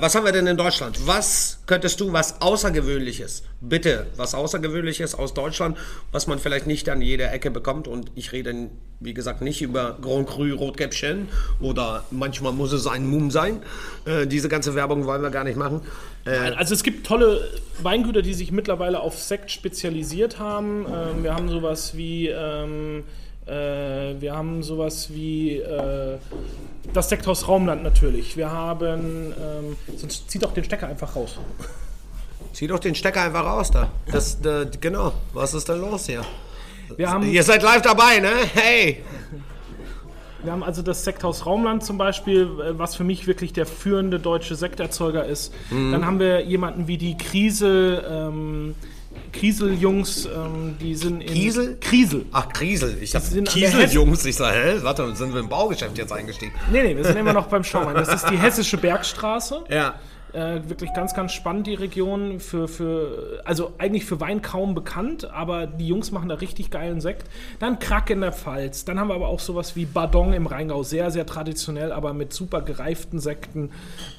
[0.00, 1.06] was haben wir denn in Deutschland?
[1.06, 5.76] Was könntest du, was Außergewöhnliches, bitte, was Außergewöhnliches aus Deutschland,
[6.12, 7.88] was man vielleicht nicht an jeder Ecke bekommt?
[7.88, 11.28] Und ich rede, wie gesagt, nicht über Grand Cru Rotkäppchen
[11.60, 13.64] oder manchmal muss es ein Mumm sein.
[14.04, 15.80] Äh, diese ganze Werbung wollen wir gar nicht machen.
[16.24, 17.40] Äh, also es gibt tolle
[17.82, 20.86] Weingüter, die sich mittlerweile auf Sekt spezialisiert haben.
[20.86, 22.28] Ähm, wir haben sowas wie...
[22.28, 23.02] Ähm,
[23.50, 26.18] äh, wir haben sowas wie äh,
[26.92, 28.36] das Sekthaus Raumland natürlich.
[28.36, 31.38] Wir haben, ähm, sonst zieht doch den Stecker einfach raus.
[32.52, 33.90] Zieh doch den Stecker einfach raus da.
[34.10, 35.12] Das, da, genau.
[35.32, 36.22] Was ist denn los hier?
[36.96, 38.30] Wir haben, Ihr seid live dabei, ne?
[38.54, 39.02] Hey!
[40.42, 44.18] wir haben also das Sekthaus Raumland zum Beispiel, äh, was für mich wirklich der führende
[44.20, 45.52] deutsche Sekterzeuger ist.
[45.70, 48.04] Dann haben wir jemanden wie die Krise.
[48.08, 48.74] Ähm,
[49.32, 51.32] Kriesel-Jungs, ähm, die sind in.
[51.32, 51.78] Kiesel?
[51.80, 52.26] Kriesel.
[52.32, 52.98] Ach, Kriesel.
[53.00, 54.24] Ich hab Kiesel-Jungs.
[54.24, 54.76] Ich sag, hä?
[54.82, 56.52] Warte, sind wir im Baugeschäft jetzt eingestiegen?
[56.70, 57.94] Nee, nee, wir sind immer noch beim Schaumwein.
[57.94, 59.64] Das ist die Hessische Bergstraße.
[59.68, 59.94] Ja.
[60.32, 62.38] Äh, wirklich ganz, ganz spannend, die Region.
[62.38, 67.00] Für, für, also eigentlich für Wein kaum bekannt, aber die Jungs machen da richtig geilen
[67.00, 67.28] Sekt.
[67.58, 68.84] Dann Krack in der Pfalz.
[68.84, 70.82] Dann haben wir aber auch sowas wie Badong im Rheingau.
[70.82, 73.70] Sehr, sehr traditionell, aber mit super gereiften Sekten.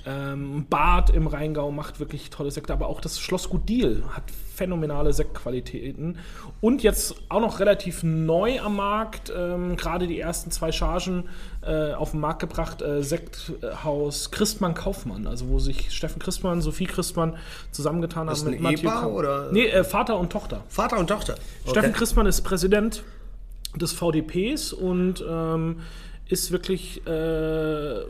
[0.05, 2.73] Ähm, Bad im Rheingau macht wirklich tolle Sekte.
[2.73, 6.17] Aber auch das Schlossgut Diel hat phänomenale Sektqualitäten.
[6.59, 11.29] Und jetzt auch noch relativ neu am Markt, ähm, gerade die ersten zwei Chargen
[11.61, 16.85] äh, auf den Markt gebracht, äh, Sekthaus Christmann Kaufmann, also wo sich Steffen Christmann, Sophie
[16.85, 17.37] Christmann
[17.71, 19.51] zusammengetan haben ein Mathieu Ehepaar, Kauf- oder?
[19.51, 20.63] Nee, äh, Vater und Tochter.
[20.67, 21.35] Vater und Tochter.
[21.67, 23.03] Steffen Christmann ist Präsident
[23.75, 25.77] des VDPs und ähm,
[26.31, 28.01] ist wirklich äh,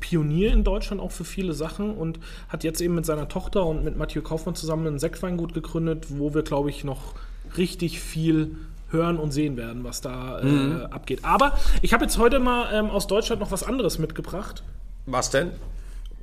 [0.00, 3.84] Pionier in Deutschland auch für viele Sachen und hat jetzt eben mit seiner Tochter und
[3.84, 7.14] mit Mathieu Kaufmann zusammen ein Sektweingut gegründet, wo wir, glaube ich, noch
[7.56, 8.56] richtig viel
[8.90, 10.80] hören und sehen werden, was da äh, Mhm.
[10.90, 11.24] abgeht.
[11.24, 14.62] Aber ich habe jetzt heute mal ähm, aus Deutschland noch was anderes mitgebracht.
[15.06, 15.50] Was denn?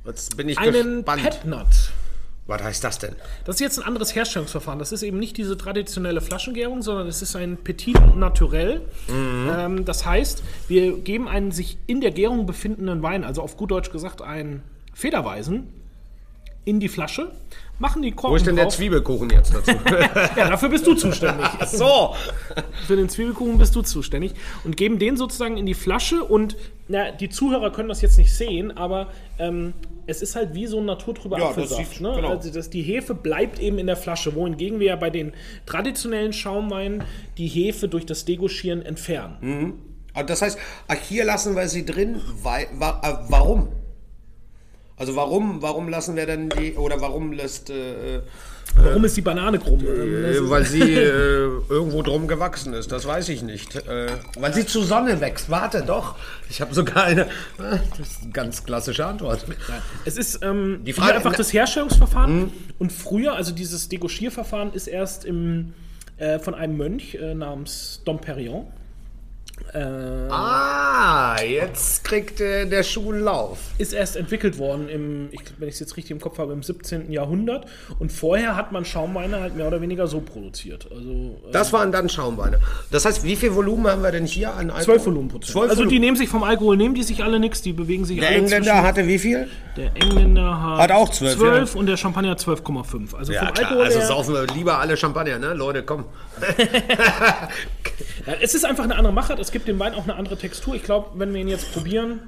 [0.06, 1.22] Jetzt bin ich Einen gespannt.
[1.22, 1.66] Petnut.
[2.50, 3.14] Was heißt das denn?
[3.44, 4.80] Das ist jetzt ein anderes Herstellungsverfahren.
[4.80, 8.82] Das ist eben nicht diese traditionelle Flaschengärung, sondern es ist ein Petit Naturel.
[9.08, 13.70] Ähm, das heißt, wir geben einen sich in der Gärung befindenden Wein, also auf gut
[13.70, 15.68] Deutsch gesagt einen Federweisen,
[16.64, 17.30] in die Flasche,
[17.80, 18.76] machen die Korken Wo ist denn der drauf.
[18.76, 19.72] Zwiebelkuchen jetzt dazu?
[20.36, 21.46] Ja, dafür bist du zuständig.
[21.58, 22.14] Ach so!
[22.86, 27.10] Für den Zwiebelkuchen bist du zuständig und geben den sozusagen in die Flasche und na,
[27.10, 29.72] die Zuhörer können das jetzt nicht sehen, aber ähm,
[30.06, 31.92] es ist halt wie so ein naturtrüber Ja, das Apfelsaft.
[31.94, 32.12] sieht- ne?
[32.16, 32.28] genau.
[32.30, 35.32] Also das, die Hefe bleibt eben in der Flasche, wohingegen wir ja bei den
[35.66, 37.02] traditionellen Schaumweinen
[37.38, 39.74] die Hefe durch das Degoschieren entfernen.
[40.14, 43.68] Ah, Das heißt, ach, hier lassen wir sie drin, weil, wa, äh, warum?
[45.00, 48.20] Also warum, warum lassen wir denn die, oder warum lässt, äh, äh,
[48.76, 49.80] Warum ist die Banane krumm?
[49.80, 53.74] Ähm, das ist- weil sie äh, irgendwo drum gewachsen ist, das weiß ich nicht.
[53.74, 54.06] Äh,
[54.38, 56.14] weil sie zur Sonne wächst, warte doch.
[56.48, 57.26] Ich habe sogar eine, äh,
[57.98, 59.44] das ist eine ganz klassische Antwort.
[60.04, 62.52] Es ist ähm, Die Frage- einfach das Herstellungsverfahren.
[62.78, 65.72] Und früher, also dieses Degoschierverfahren ist erst im,
[66.18, 68.20] äh, von einem Mönch äh, namens Dom
[69.72, 70.30] Perignon.
[70.30, 73.58] Ah, jetzt kriegt äh, der Schuh einen Lauf.
[73.78, 76.62] ist erst entwickelt worden, im, ich, wenn ich es jetzt richtig im Kopf habe, im
[76.62, 77.10] 17.
[77.10, 77.66] Jahrhundert.
[77.98, 80.88] Und vorher hat man Schaumweine halt mehr oder weniger so produziert.
[80.90, 82.60] Also äh, Das waren dann Schaumweine.
[82.90, 84.96] Das heißt, wie viel Volumen haben wir denn hier an Alkohol?
[84.96, 85.52] 12 Volumenprozent.
[85.52, 86.00] 12 also die Volumen.
[86.00, 88.82] nehmen sich vom Alkohol, nehmen die sich alle nichts, die bewegen sich Der alle Engländer
[88.82, 89.48] hatte wie viel?
[89.76, 93.16] Der Engländer hat, Hat auch 12, 12 und der Champagner 12,5.
[93.16, 95.54] Also vom Alkohol also saufen wir lieber alle Champagner, ne?
[95.54, 96.04] Leute, komm.
[98.26, 99.38] ja, es ist einfach eine andere Machart.
[99.50, 100.76] Es gibt dem Wein auch eine andere Textur.
[100.76, 102.20] Ich glaube, wenn wir ihn jetzt probieren,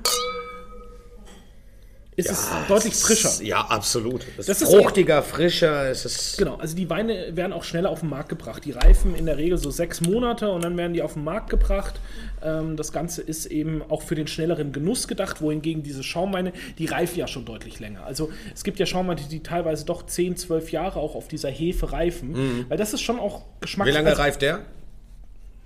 [2.17, 3.45] ist es deutlich frischer.
[3.45, 4.23] Ja, absolut.
[4.37, 5.89] Es Das ist ist fruchtiger, frischer.
[5.89, 8.65] Es ist Genau, also die Weine werden auch schneller auf den Markt gebracht.
[8.65, 11.49] Die reifen in der Regel so sechs Monate und dann werden die auf den Markt
[11.49, 12.01] gebracht.
[12.43, 16.87] Ähm, das Ganze ist eben auch für den schnelleren Genuss gedacht, wohingegen diese Schaumweine, die
[16.87, 18.05] reifen ja schon deutlich länger.
[18.05, 21.93] Also es gibt ja Schaumweine, die teilweise doch 10, 12 Jahre auch auf dieser Hefe
[21.93, 23.87] reifen, weil das ist schon auch Geschmack.
[23.87, 24.65] Wie lange also, reift der?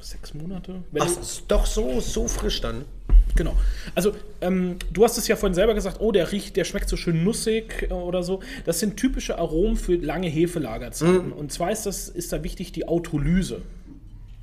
[0.00, 0.82] Sechs Monate?
[0.98, 2.84] Ach, ist doch so, so frisch dann.
[3.34, 3.56] Genau.
[3.94, 6.96] Also, ähm, du hast es ja vorhin selber gesagt, oh, der riecht, der schmeckt so
[6.96, 8.40] schön nussig äh, oder so.
[8.64, 11.32] Das sind typische Aromen für lange Hefelagerzeiten.
[11.32, 13.62] Und zwar ist, das, ist da wichtig die Autolyse.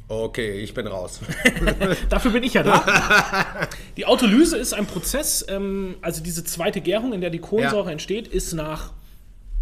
[0.10, 1.22] Okay, ich bin raus.
[2.10, 3.68] Dafür bin ich ja da.
[3.98, 7.92] Die Autolyse ist ein Prozess, ähm, also diese zweite Gärung, in der die Kohlensäure Ja.
[7.94, 8.92] entsteht, ist nach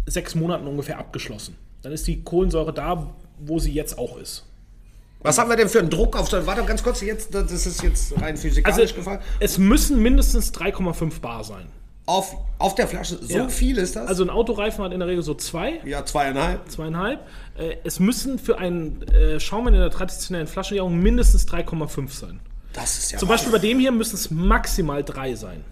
[0.04, 1.56] sechs Monaten ungefähr abgeschlossen.
[1.82, 4.44] Dann ist die Kohlensäure da, wo sie jetzt auch ist.
[5.22, 6.46] Was haben wir denn für einen Druck auf der.
[6.46, 9.20] Warte ganz kurz, jetzt, das ist jetzt rein Also physikalisch gefallen.
[9.40, 11.66] es müssen mindestens 3,5 Bar sein.
[12.04, 13.48] Auf, auf der Flasche, so Ja.
[13.48, 14.08] viel ist das?
[14.08, 15.80] Also ein Autoreifen hat in der Regel so zwei.
[15.84, 16.68] ja, zweieinhalb.
[16.68, 17.20] zweieinhalb.
[17.56, 22.40] Äh, es müssen für einen äh, Schaumwein in der traditionellen Flaschengärung mindestens 3,5 sein.
[22.72, 25.62] Das ist ja Zum Beispiel bei dem hier müssen es maximal drei sein.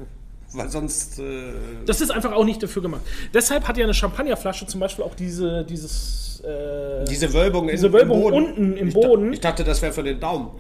[0.52, 1.18] Weil sonst.
[1.20, 1.52] Äh,
[1.86, 3.02] Das ist einfach auch nicht dafür gemacht.
[3.32, 7.92] Deshalb hat ja eine Champagnerflasche zum Beispiel auch diese, dieses, äh, diese Wölbung, in- diese
[7.92, 9.32] Wölbung im unten im Ich Boden.
[9.32, 10.50] Ich dachte, das wäre für den Daumen.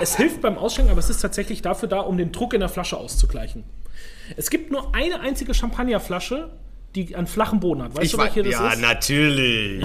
[0.00, 2.68] Es hilft beim Ausschenken, aber es ist tatsächlich dafür da, um den Druck in der
[2.68, 3.64] Flasche auszugleichen.
[4.36, 6.50] Es gibt nur eine einzige Champagnerflasche,
[6.94, 7.96] die einen flachen Boden hat.
[7.96, 8.80] Weißt du, welche das ja, ist?
[8.80, 9.82] natürlich.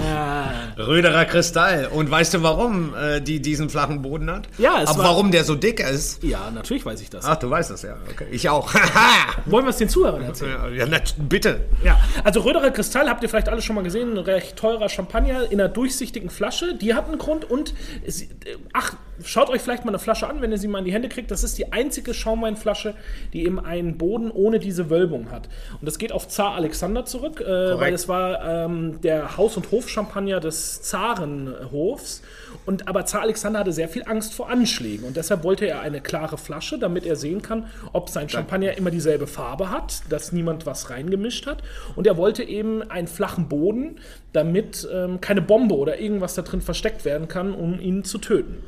[0.76, 1.88] Röderer Kristall.
[1.92, 4.48] Und weißt du, warum äh, die diesen flachen Boden hat?
[4.58, 6.22] Ja, es Aber war- warum der so dick ist?
[6.22, 7.24] Ja, natürlich weiß ich das.
[7.24, 7.96] Ach, du weißt das ja.
[8.10, 8.26] Okay.
[8.30, 8.72] Ich auch.
[9.46, 10.74] Wollen wir es den Zuhörern erzählen?
[10.74, 11.60] ja, nat- bitte.
[11.82, 15.50] Ja, also Röderer Kristall habt ihr vielleicht alle schon mal gesehen, ein recht teurer Champagner
[15.50, 16.74] in einer durchsichtigen Flasche.
[16.74, 17.74] Die hat einen Grund und
[18.06, 18.26] es, äh,
[18.72, 21.08] ach, schaut euch vielleicht mal eine Flasche an, wenn ihr sie mal in die Hände
[21.08, 21.30] kriegt.
[21.30, 22.94] Das ist die einzige Schaumweinflasche,
[23.32, 25.48] die eben einen Boden ohne diese Wölbung hat.
[25.80, 29.70] Und das geht auf Zar Alexander zurück, äh, weil es war ähm, der Haus- und
[29.70, 32.22] Hofchampagner des Zarenhofs.
[32.66, 36.00] Und aber Zar Alexander hatte sehr viel Angst vor Anschlägen und deshalb wollte er eine
[36.00, 40.66] klare Flasche, damit er sehen kann, ob sein Champagner immer dieselbe Farbe hat, dass niemand
[40.66, 41.62] was reingemischt hat.
[41.96, 43.96] Und er wollte eben einen flachen Boden,
[44.32, 48.62] damit ähm, keine Bombe oder irgendwas da drin versteckt werden kann, um ihn zu töten.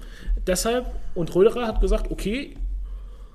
[0.47, 2.55] Deshalb, und Röderer hat gesagt, okay,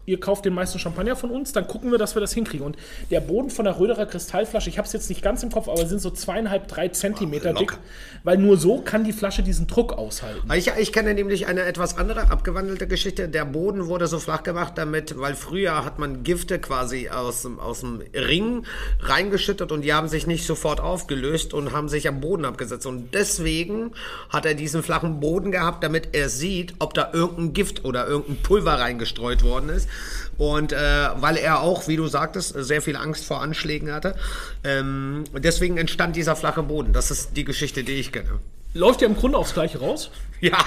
[0.06, 2.66] ihr kauft den meisten Champagner von uns, dann gucken wir, dass wir das hinkriegen.
[2.66, 2.78] Und
[3.12, 5.86] der Boden von der Röderer Kristallflasche, ich habe es jetzt nicht ganz im Kopf, aber
[5.86, 7.76] sind so zweieinhalb, drei Zentimeter Locker.
[7.76, 7.78] dick,
[8.24, 10.52] weil nur so kann die Flasche diesen Druck aushalten.
[10.54, 13.30] Ich, ich kenne nämlich eine etwas andere abgewandelte Geschichte.
[13.30, 17.82] Der Boden wurde so flach gemacht, damit, weil früher hat man Gifte quasi aus, aus
[17.82, 18.66] dem Ring
[19.02, 22.86] reingeschüttet und die haben sich nicht sofort aufgelöst und haben sich am Boden abgesetzt.
[22.86, 23.92] Und deswegen
[24.30, 28.38] hat er diesen flachen Boden gehabt, damit er sieht, ob da irgendein Gift oder irgendein
[28.44, 29.90] Pulver reingestreut worden ist.
[30.38, 30.78] Und äh,
[31.16, 34.16] weil er auch, wie du sagtest, sehr viel Angst vor Anschlägen hatte.
[34.64, 36.92] Ähm, deswegen entstand dieser flache Boden.
[36.94, 38.40] Das ist die Geschichte, die ich kenne.
[38.74, 40.10] Läuft ja im Grunde aufs Gleiche raus.
[40.42, 40.58] Ja,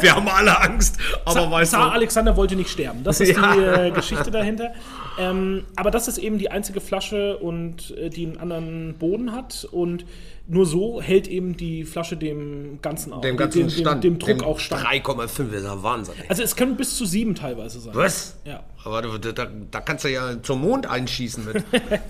[0.00, 3.04] wir haben alle Angst, aber weißt Zar du, Alexander wollte nicht sterben.
[3.04, 3.54] Das ist Ja.
[3.54, 4.72] die äh, Geschichte dahinter.
[5.18, 9.66] Ähm, aber das ist eben die einzige Flasche und äh, die einen anderen Boden hat
[9.70, 10.04] und
[10.48, 14.42] nur so hält eben die Flasche dem ganzen, dem ganzen dem, Stand, dem, dem Druck
[14.44, 14.84] auch stand.
[14.86, 16.14] 3,5 ist ja Wahnsinn.
[16.20, 16.26] ey.
[16.28, 17.94] Also es können bis zu sieben teilweise sein.
[17.94, 18.36] Was?
[18.44, 18.62] Ja.
[18.84, 21.56] Aber da, da kannst du ja zum Mond einschießen mit.
[21.56, 21.64] Und,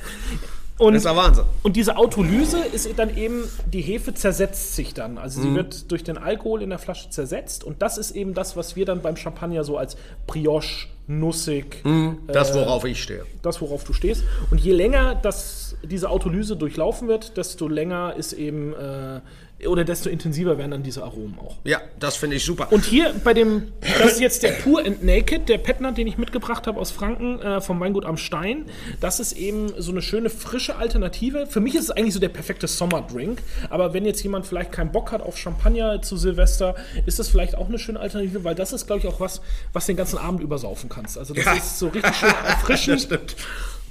[0.94, 1.44] Das ist ja Wahnsinn.
[1.62, 5.18] und diese Autolyse ist dann eben, die Hefe zersetzt sich dann.
[5.18, 5.44] Also Mhm.
[5.44, 8.74] sie wird durch den Alkohol in der Flasche zersetzt und das ist eben das, was
[8.76, 11.82] wir dann beim Champagner so als Brioche, nussig,
[12.28, 13.24] Das, worauf ich stehe.
[13.42, 14.24] das, worauf du stehst.
[14.50, 19.20] Und je länger das, diese Autolyse durchlaufen wird, desto länger ist eben, äh,
[19.66, 21.56] oder desto intensiver werden dann diese Aromen auch.
[21.64, 22.68] Ja, das finde ich super.
[22.72, 26.18] Und hier bei dem, das ist jetzt der Pur and Naked, der Petner, den ich
[26.18, 28.66] mitgebracht habe aus Franken, äh, vom Weingut am Stein.
[29.00, 31.46] Das ist eben so eine schöne, frische Alternative.
[31.46, 33.42] Für mich ist es eigentlich so der perfekte Sommerdrink.
[33.70, 36.74] Aber wenn jetzt jemand vielleicht keinen Bock hat auf Champagner zu Silvester,
[37.06, 39.40] ist das vielleicht auch eine schöne Alternative, weil das ist, glaube ich, auch was,
[39.72, 41.18] was den ganzen Abend übersaufen kannst.
[41.18, 41.52] Also das Ja.
[41.54, 43.00] ist so richtig schön erfrischend.
[43.02, 43.36] stimmt.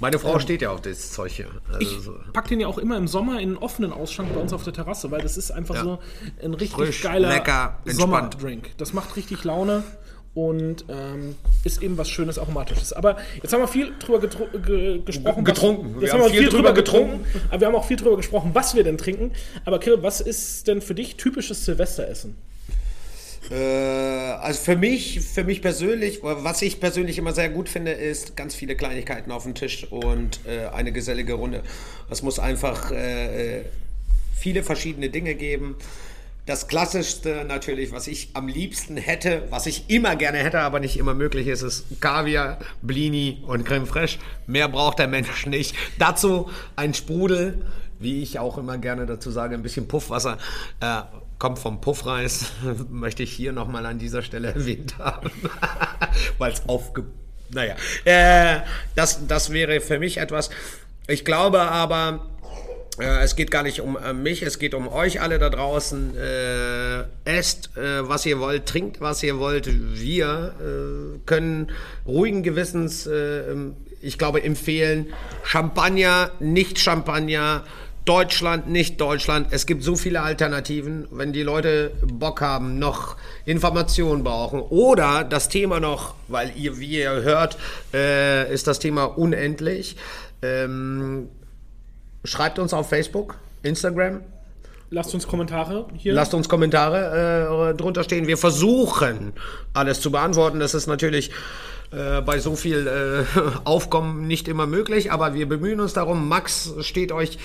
[0.02, 1.46] Meine Frau steht ja auf das Zeug hier.
[1.68, 2.14] Also Ich so.
[2.32, 4.72] pack den ja auch immer im Sommer in einen offenen Ausschank bei uns auf der
[4.72, 5.84] Terrasse, weil das ist einfach Ja.
[5.84, 5.98] so
[6.42, 7.78] ein richtig Frisch, geiler lecker.
[7.86, 8.76] Sommerdrink.
[8.78, 9.84] Das macht richtig Laune
[10.34, 12.92] und ähm, ist eben was Schönes, Aromatisches.
[12.92, 15.46] Aber jetzt haben wir viel drüber ge gesprochen.
[15.46, 16.00] was- Getrunken.
[16.00, 17.24] Jetzt haben wir viel drüber getrunken.
[17.50, 19.30] Aber wir haben auch viel drüber gesprochen, was wir denn trinken.
[19.64, 22.36] Aber Kirill, was ist denn für dich typisches Silvesteressen?
[23.52, 28.36] Äh, also für mich, für mich persönlich, was ich persönlich immer sehr gut finde, ist
[28.36, 31.62] ganz viele Kleinigkeiten auf dem Tisch und äh, eine gesellige Runde.
[32.10, 33.64] Es muss einfach äh, äh,
[34.34, 35.76] viele verschiedene Dinge geben.
[36.46, 40.96] Das Klassischste natürlich, was ich am liebsten hätte, was ich immer gerne hätte, aber nicht
[40.96, 44.18] immer möglich ist, ist Kaviar, Blini und Creme Fraiche.
[44.48, 45.76] Mehr braucht der Mensch nicht.
[45.98, 47.64] Dazu ein Sprudel,
[48.00, 50.38] wie ich auch immer gerne dazu sage, ein bisschen Puffwasser.
[50.80, 51.02] Äh,
[51.42, 52.52] kommt vom Puffreis,
[52.88, 55.28] möchte ich hier nochmal an dieser Stelle erwähnt haben,
[56.38, 57.02] weil es aufge...
[57.50, 57.74] Naja,
[58.04, 58.60] äh,
[58.94, 60.50] das, das wäre für mich etwas.
[61.08, 62.24] Ich glaube aber,
[63.00, 66.16] äh, es geht gar nicht um äh, mich, es geht um euch alle da draußen.
[66.16, 69.68] Äh, esst, äh, was ihr wollt, trinkt, was ihr wollt.
[69.68, 71.72] Wir äh, können
[72.06, 73.42] ruhigen Gewissens, äh,
[74.00, 77.64] ich glaube, empfehlen, Champagner, nicht Champagner,
[78.04, 79.48] Deutschland, nicht Deutschland.
[79.50, 81.06] Es gibt so viele Alternativen.
[81.10, 86.98] Wenn die Leute Bock haben, noch Informationen brauchen oder das Thema noch, weil ihr, wie
[86.98, 87.56] ihr hört,
[87.94, 89.96] äh, ist das Thema unendlich.
[90.42, 91.28] Ähm,
[92.24, 94.20] schreibt uns auf Facebook, Instagram.
[94.90, 96.12] Lasst uns Kommentare hier.
[96.12, 98.26] Lasst uns Kommentare äh, drunter stehen.
[98.26, 99.32] Wir versuchen
[99.72, 100.58] alles zu beantworten.
[100.60, 101.30] Das ist natürlich
[101.92, 106.28] äh, bei so viel äh, Aufkommen nicht immer möglich, aber wir bemühen uns darum.
[106.28, 107.38] Max steht euch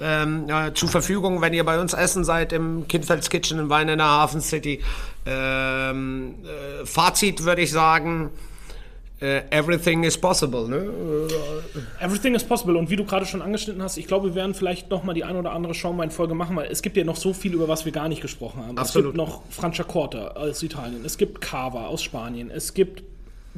[0.00, 3.88] ähm, äh, zur Verfügung, wenn ihr bei uns essen seid im Kindfelds Kitchen in Wein
[3.88, 4.82] in der Hafen City.
[5.24, 8.30] Ähm, äh, Fazit würde ich sagen,
[9.20, 10.68] äh, everything is possible.
[10.68, 10.90] Ne?
[12.00, 12.76] Everything is possible.
[12.76, 15.24] Und wie du gerade schon angeschnitten hast, ich glaube, wir werden vielleicht noch mal die
[15.24, 17.92] ein oder andere Schaumwein-Folge machen, weil es gibt ja noch so viel, über was wir
[17.92, 18.76] gar nicht gesprochen haben.
[18.76, 19.06] Absolut.
[19.06, 23.02] Es gibt noch Franciacorta aus Italien, es gibt Cava aus Spanien, es gibt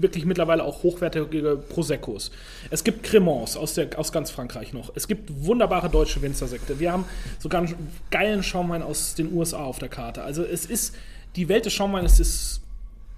[0.02, 2.30] wirklich mittlerweile auch hochwertige Proseccos.
[2.70, 4.92] Es gibt Cremants aus, der, aus ganz Frankreich noch.
[4.94, 6.78] Es gibt wunderbare deutsche Winzersekte.
[6.80, 7.04] Wir haben
[7.38, 10.22] sogar einen geilen Schaumwein aus den USA auf der Karte.
[10.22, 10.94] Also es ist,
[11.37, 12.61] die Welt des Schaumweins ist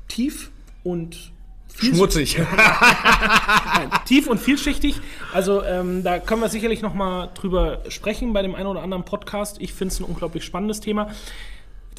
[0.09, 0.51] tief
[0.83, 1.33] und
[1.79, 2.37] Schmutzig.
[2.57, 4.97] Nein, tief und vielschichtig.
[5.33, 9.05] Also ähm, da können wir sicherlich noch mal drüber sprechen bei dem einen oder anderen
[9.05, 9.59] Podcast.
[9.61, 11.11] Ich finde es ein unglaublich spannendes Thema.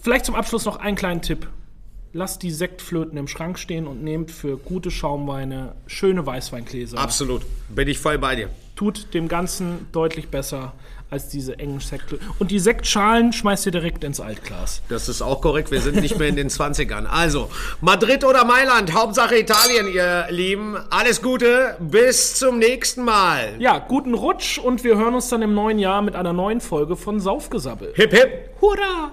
[0.04, 1.48] Vielleicht zum Abschluss noch einen kleinen Tipp.
[2.14, 6.98] Lasst die Sektflöten im Schrank stehen und nehmt für gute Schaumweine schöne Weißweingläser.
[6.98, 7.44] Absolut.
[7.70, 8.50] Bin ich voll bei dir.
[8.76, 10.74] Tut dem Ganzen deutlich besser
[11.10, 12.20] als diese engen Sekte.
[12.40, 14.82] Und die Sektschalen schmeißt ihr direkt ins Altglas.
[14.90, 15.72] Das ist auch korrekt.
[15.72, 17.06] Wir sind nicht mehr in den 20ern.
[17.06, 20.78] Also, Madrid oder Mailand, Hauptsache Italien, ihr Lieben.
[20.90, 23.56] Alles Gute, bis zum nächsten Mal.
[23.60, 26.98] Ja, guten Rutsch und wir hören uns dann im neuen Jahr mit einer neuen Folge
[26.98, 27.94] von Saufgesabbel.
[27.96, 28.50] Hip, hip.
[28.60, 29.12] Hurra!